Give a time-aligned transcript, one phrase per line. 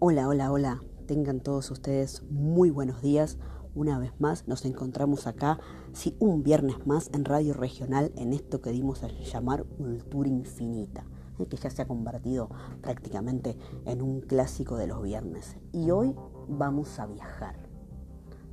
[0.00, 0.80] Hola, hola, hola.
[1.08, 3.36] Tengan todos ustedes muy buenos días.
[3.74, 5.58] Una vez más nos encontramos acá,
[5.92, 11.04] sí, un viernes más en Radio Regional en esto que dimos a llamar Cultura Infinita,
[11.40, 12.48] eh, que ya se ha convertido
[12.80, 15.56] prácticamente en un clásico de los viernes.
[15.72, 16.14] Y hoy
[16.46, 17.56] vamos a viajar.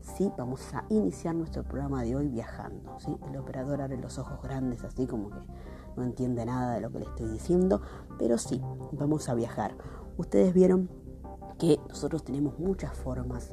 [0.01, 2.97] Sí, vamos a iniciar nuestro programa de hoy viajando.
[2.97, 3.15] ¿sí?
[3.29, 5.45] El operador abre los ojos grandes así como que
[5.95, 7.83] no entiende nada de lo que le estoy diciendo,
[8.17, 9.77] pero sí, vamos a viajar.
[10.17, 11.04] Ustedes vieron
[11.57, 13.51] que nosotros tenemos muchas formas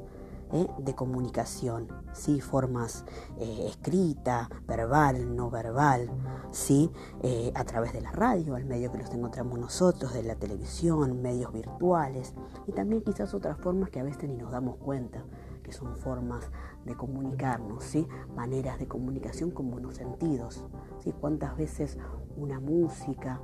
[0.52, 0.66] ¿eh?
[0.78, 2.40] de comunicación, ¿sí?
[2.40, 3.04] formas
[3.38, 6.10] eh, escrita, verbal, no verbal,
[6.50, 6.90] ¿sí?
[7.22, 11.22] Eh, a través de la radio, el medio que los encontramos nosotros, de la televisión,
[11.22, 12.34] medios virtuales
[12.66, 15.24] y también quizás otras formas que a veces ni nos damos cuenta
[15.62, 16.50] que son formas
[16.84, 18.06] de comunicarnos, ¿sí?
[18.34, 20.64] maneras de comunicación con buenos sentidos.
[20.98, 21.14] ¿sí?
[21.20, 21.98] ¿Cuántas veces
[22.36, 23.40] una música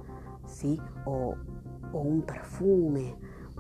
[0.46, 0.80] ¿sí?
[1.06, 1.36] o,
[1.92, 3.16] o un perfume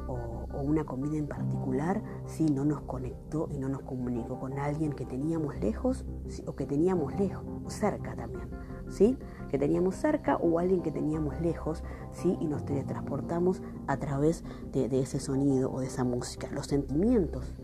[0.06, 4.92] o, una comida en particular si no nos conectó y no nos comunicó con alguien
[4.92, 6.04] que teníamos lejos
[6.46, 8.48] o que teníamos lejos, cerca también,
[8.88, 9.16] ¿sí?
[9.48, 12.36] Que teníamos cerca o alguien que teníamos lejos, ¿sí?
[12.40, 16.48] Y nos teletransportamos a través de, de ese sonido o de esa música.
[16.50, 17.54] Los sentimientos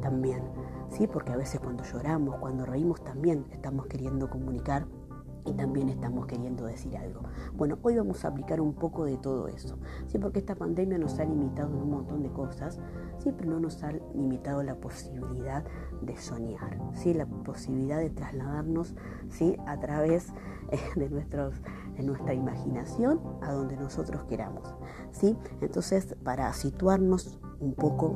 [0.00, 0.42] también,
[0.90, 1.06] ¿sí?
[1.06, 4.86] Porque a veces cuando lloramos, cuando reímos también estamos queriendo comunicar
[5.44, 7.20] y también estamos queriendo decir algo.
[7.56, 10.18] Bueno, hoy vamos a aplicar un poco de todo eso, ¿sí?
[10.18, 12.80] porque esta pandemia nos ha limitado en un montón de cosas,
[13.18, 13.32] ¿sí?
[13.36, 15.64] pero no nos ha limitado la posibilidad
[16.02, 17.14] de soñar, ¿sí?
[17.14, 18.94] la posibilidad de trasladarnos
[19.28, 19.56] ¿sí?
[19.66, 20.32] a través
[20.70, 24.74] eh, de, de nuestra imaginación a donde nosotros queramos.
[25.12, 25.36] ¿sí?
[25.60, 28.14] Entonces, para situarnos un poco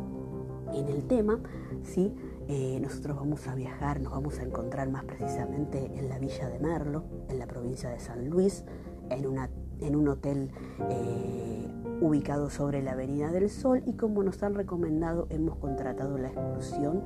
[0.72, 1.40] en el tema,
[1.82, 2.14] ¿sí?
[2.50, 6.58] Eh, nosotros vamos a viajar, nos vamos a encontrar más precisamente en la villa de
[6.58, 8.64] Merlo, en la provincia de San Luis,
[9.10, 10.50] en, un hotel
[10.88, 16.28] eh, ubicado sobre la Avenida del Sol y como nos han recomendado hemos contratado la
[16.28, 17.04] excursión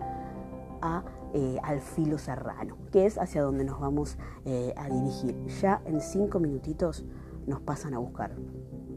[1.34, 4.18] eh, al Filo Serrano, que es hacia donde nos vamos
[4.76, 5.44] a dirigir.
[5.60, 7.04] Ya en cinco minutitos
[7.48, 8.36] nos pasan a buscar.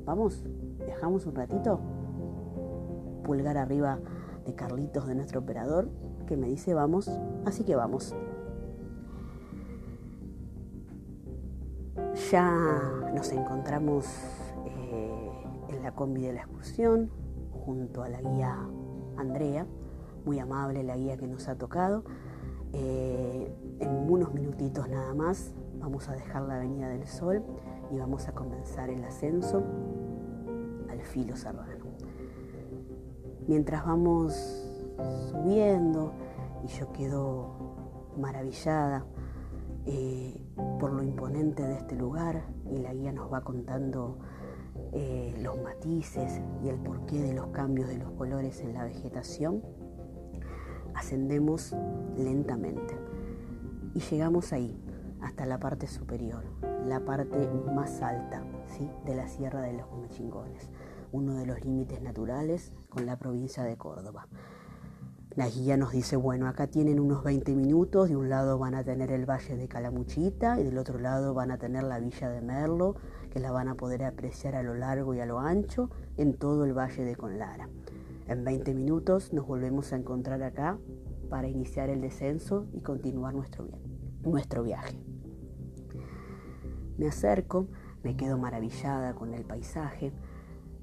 [0.05, 0.45] ¿Vamos?
[0.85, 1.79] ¿Viajamos un ratito?
[3.23, 3.99] Pulgar arriba
[4.45, 5.89] de Carlitos, de nuestro operador,
[6.25, 7.09] que me dice vamos,
[7.45, 8.15] así que vamos.
[12.31, 14.07] Ya nos encontramos
[14.65, 15.29] eh,
[15.69, 17.09] en la combi de la excursión
[17.65, 18.57] junto a la guía
[19.17, 19.65] Andrea,
[20.25, 22.03] muy amable la guía que nos ha tocado.
[22.73, 27.43] Eh, en unos minutitos nada más vamos a dejar la Avenida del Sol
[27.91, 29.63] y vamos a comenzar el ascenso
[30.89, 31.85] al filo serrano.
[33.47, 34.64] Mientras vamos
[35.31, 36.13] subiendo
[36.63, 39.05] y yo quedo maravillada
[39.85, 40.41] eh,
[40.79, 42.43] por lo imponente de este lugar.
[42.69, 44.17] Y la guía nos va contando
[44.91, 49.61] eh, los matices y el porqué de los cambios de los colores en la vegetación,
[50.93, 51.75] ascendemos
[52.17, 52.97] lentamente
[53.93, 54.77] y llegamos ahí,
[55.21, 56.43] hasta la parte superior,
[56.85, 58.43] la parte más alta
[59.05, 60.69] de la Sierra de los Comechingones,
[61.11, 64.27] uno de los límites naturales con la provincia de Córdoba.
[65.35, 68.85] La guía nos dice, bueno, acá tienen unos 20 minutos, de un lado van a
[68.85, 72.39] tener el valle de Calamuchita y del otro lado van a tener la villa de
[72.39, 72.95] Merlo,
[73.31, 76.63] que la van a poder apreciar a lo largo y a lo ancho en todo
[76.63, 77.67] el valle de Conlara.
[78.29, 80.77] En 20 minutos nos volvemos a encontrar acá
[81.29, 83.67] para iniciar el descenso y continuar nuestro,
[84.23, 85.03] nuestro viaje.
[86.97, 87.67] Me acerco,
[88.03, 90.13] me quedo maravillada con el paisaje,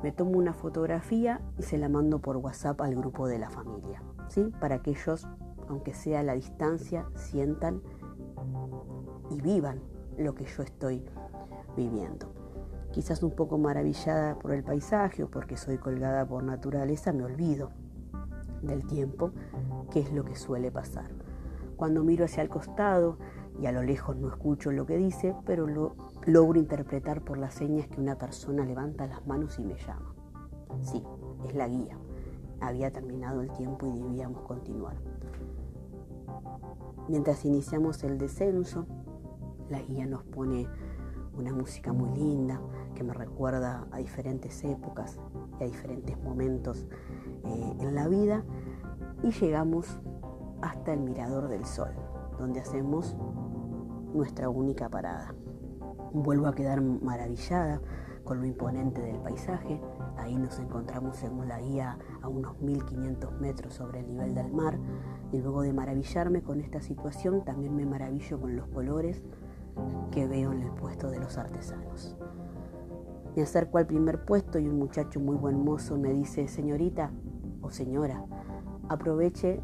[0.02, 4.02] me tomo una fotografía y se la mando por WhatsApp al grupo de la familia.
[4.60, 5.28] Para que ellos,
[5.68, 7.82] aunque sea a la distancia, sientan
[9.30, 9.80] y vivan
[10.18, 11.04] lo que yo estoy
[11.76, 12.32] viviendo.
[12.92, 17.70] Quizás un poco maravillada por el paisaje o porque soy colgada por naturaleza, me olvido
[18.62, 19.32] del tiempo,
[19.90, 21.10] que es lo que suele pasar.
[21.76, 23.18] Cuando miro hacia el costado
[23.60, 25.94] y a lo lejos no escucho lo que dice, pero lo
[26.26, 30.14] logro interpretar por las señas que una persona levanta las manos y me llama.
[30.82, 31.02] Sí,
[31.44, 31.98] es la guía
[32.62, 34.96] había terminado el tiempo y debíamos continuar.
[37.08, 38.86] Mientras iniciamos el descenso,
[39.68, 40.68] la guía nos pone
[41.36, 42.60] una música muy linda
[42.94, 45.18] que me recuerda a diferentes épocas
[45.58, 46.86] y a diferentes momentos
[47.44, 48.44] eh, en la vida
[49.22, 49.98] y llegamos
[50.60, 51.90] hasta el Mirador del Sol,
[52.38, 53.16] donde hacemos
[54.14, 55.34] nuestra única parada.
[56.12, 57.80] Vuelvo a quedar maravillada
[58.24, 59.80] con lo imponente del paisaje.
[60.16, 64.78] Ahí nos encontramos según la guía a unos 1500 metros sobre el nivel del mar
[65.32, 69.22] y luego de maravillarme con esta situación también me maravillo con los colores
[70.10, 72.16] que veo en el puesto de los artesanos.
[73.34, 77.10] Me acerco al primer puesto y un muchacho muy buen mozo me dice, señorita,
[77.62, 78.22] o señora,
[78.90, 79.62] aproveche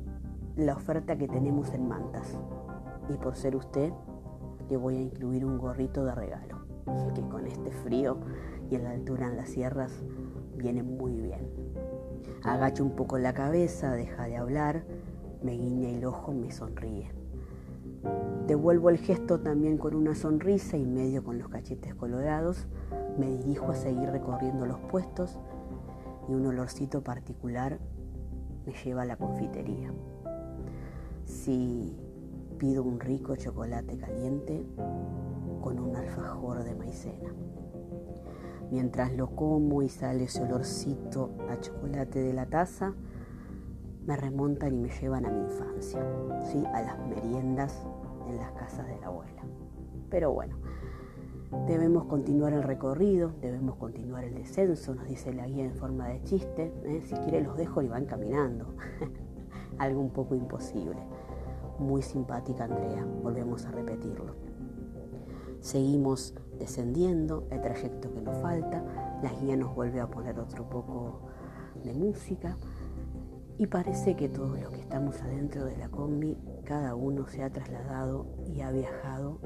[0.57, 2.39] la oferta que tenemos en mantas.
[3.11, 3.93] Y por ser usted,
[4.69, 6.59] le voy a incluir un gorrito de regalo,
[7.15, 8.19] que con este frío
[8.71, 9.93] y en la altura en las sierras
[10.57, 11.49] viene muy bien.
[12.43, 14.85] Agacha un poco la cabeza, deja de hablar,
[15.43, 17.11] me guiña el ojo, me sonríe.
[18.47, 22.67] Devuelvo el gesto también con una sonrisa y medio con los cachetes colorados.
[23.19, 25.39] Me dirijo a seguir recorriendo los puestos
[26.29, 27.79] y un olorcito particular
[28.65, 29.93] me lleva a la confitería.
[31.25, 31.97] Si
[32.59, 34.67] pido un rico chocolate caliente
[35.63, 37.33] con un alfajor de maicena.
[38.71, 42.95] Mientras lo como y sale ese olorcito a chocolate de la taza,
[44.05, 46.05] me remontan y me llevan a mi infancia,
[46.45, 46.63] ¿sí?
[46.75, 47.87] a las meriendas
[48.29, 49.43] en las casas de la abuela.
[50.11, 50.57] Pero bueno,
[51.67, 56.23] debemos continuar el recorrido, debemos continuar el descenso, nos dice la guía en forma de
[56.25, 56.73] chiste.
[56.85, 57.03] ¿eh?
[57.05, 58.75] Si quiere los dejo y van caminando.
[59.79, 60.99] Algo un poco imposible.
[61.79, 64.35] Muy simpática Andrea, volvemos a repetirlo.
[65.61, 68.85] Seguimos descendiendo, el trayecto que nos falta,
[69.23, 71.21] la guía nos vuelve a poner otro poco
[71.85, 72.57] de música
[73.59, 77.51] y parece que todos los que estamos adentro de la combi, cada uno se ha
[77.51, 79.41] trasladado y ha viajado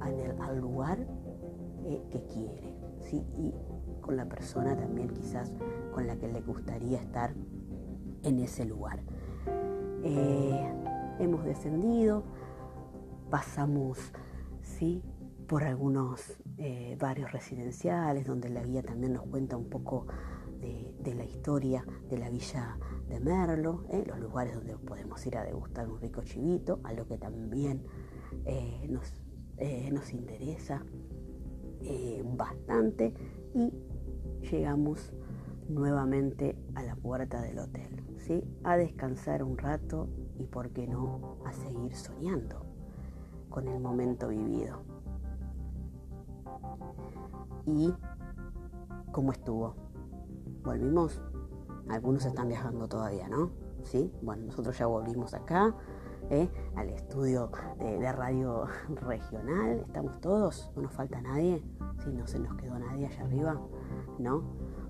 [0.00, 0.98] al lugar
[1.84, 3.24] eh, que quiere, ¿sí?
[3.36, 3.54] y
[4.00, 5.52] con la persona también quizás
[5.92, 7.34] con la que le gustaría estar
[8.22, 9.00] en ese lugar.
[10.02, 10.74] Eh,
[11.18, 12.24] hemos descendido,
[13.30, 13.98] pasamos
[14.62, 15.02] ¿sí?
[15.46, 20.06] por algunos eh, barrios residenciales donde la guía también nos cuenta un poco
[20.60, 22.78] de, la historia de la villa
[23.08, 24.02] de Merlo, ¿eh?
[24.06, 27.84] los lugares donde podemos ir a degustar un rico chivito, a lo que también
[28.46, 29.12] eh, nos,
[29.92, 30.82] nos, interesa
[32.36, 33.12] bastante
[33.52, 33.70] y
[34.50, 35.12] llegamos
[35.68, 38.42] nuevamente a la puerta del hotel, ¿sí?
[38.64, 40.08] a descansar un rato
[40.38, 42.64] y, por qué no, a seguir soñando
[43.48, 44.78] con el momento vivido.
[47.66, 47.94] ¿Y
[49.12, 49.74] cómo estuvo?
[50.64, 51.20] ¿Volvimos?
[51.88, 53.50] Algunos están viajando todavía, ¿no?
[53.84, 54.12] ¿Sí?
[54.22, 55.74] Bueno, nosotros ya volvimos acá,
[56.30, 56.48] ¿eh?
[56.76, 58.66] al estudio de, radio
[59.02, 59.84] regional.
[59.86, 60.70] ¿Estamos todos?
[60.76, 61.62] ¿No nos falta nadie?
[62.02, 62.12] ¿Sí?
[62.12, 63.60] ¿No se nos quedó nadie allá arriba?
[64.18, 64.42] ¿No?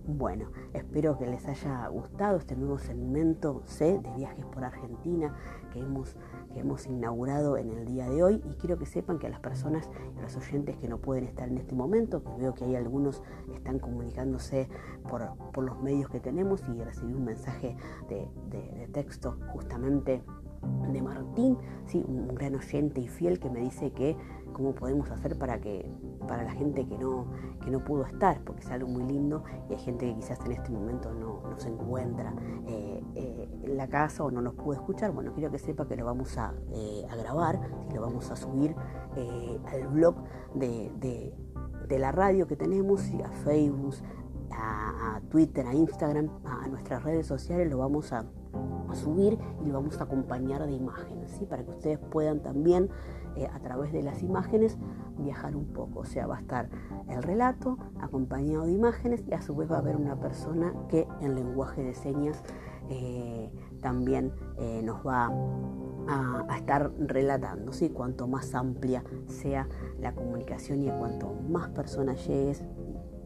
[0.06, 5.34] Bueno, espero que les haya gustado este nuevo segmento C de viajes por Argentina
[5.72, 6.14] que hemos,
[6.52, 9.40] que hemos inaugurado en el día de hoy y quiero que sepan que a las
[9.40, 12.64] personas y a los oyentes que no pueden estar en este momento, que veo que
[12.64, 14.69] hay algunos que están comunicándose
[15.08, 17.75] por, los medios que tenemos y recibí un mensaje
[18.08, 20.22] de, de texto justamente
[20.90, 22.05] de Martín, ¿sí?
[22.06, 24.16] un gran oyente y fiel que me dice que
[24.55, 25.90] cómo podemos hacer para que
[26.26, 27.26] para la gente que no,
[27.62, 30.52] que no pudo estar, porque es algo muy lindo y hay gente que quizás en
[30.52, 32.32] este momento no, se encuentra
[32.66, 35.12] eh, eh, en la casa o no nos pudo escuchar.
[35.12, 37.60] Bueno, quiero que sepa que lo vamos a, eh, grabar
[37.90, 38.75] y lo vamos a subir
[39.67, 40.17] al blog
[40.55, 41.32] de,
[41.90, 43.94] la radio que tenemos, a Facebook,
[44.50, 48.25] a, Twitter, a Instagram, a, nuestras redes sociales, lo vamos a,
[48.94, 51.46] subir y vamos a acompañar de imágenes, ¿sí?
[51.46, 52.91] para que ustedes puedan también
[53.37, 54.79] eh, a través de las imágenes
[55.19, 56.01] viajar un poco.
[56.01, 56.69] O sea, va a estar
[57.08, 61.08] el relato acompañado de imágenes y a su vez va a haber una persona que
[61.20, 62.43] en lenguaje de señas
[62.91, 65.32] eh, también eh, nos va
[66.08, 67.72] a, estar relatando.
[67.72, 67.91] ¿sí?
[67.91, 72.65] Cuanto más amplia sea la comunicación y a cuanto más personas llegues,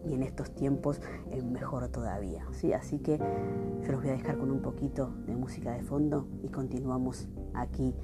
[0.09, 1.01] y en estos tiempos
[1.31, 2.47] es mejor todavía.
[2.53, 2.73] ¿sí?
[2.73, 6.49] Así que yo los voy a dejar con un poquito de música de fondo y
[6.49, 7.95] continuamos aquí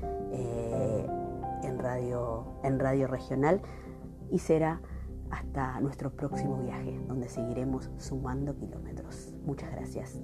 [1.63, 3.63] en radio, en radio regional
[4.31, 4.81] y será
[5.31, 9.33] hasta nuestro próximo viaje, donde seguiremos sumando kilómetros.
[9.45, 10.21] Muchas gracias.